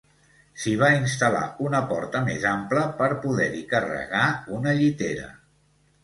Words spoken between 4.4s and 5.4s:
una llitera.